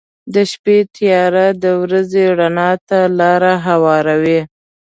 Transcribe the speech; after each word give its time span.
•د 0.33 0.35
شپې 0.51 0.77
تیاره 0.95 1.47
د 1.63 1.65
ورځې 1.81 2.23
رڼا 2.39 2.71
ته 2.87 2.99
لاره 3.19 3.53
هواروي. 3.67 4.39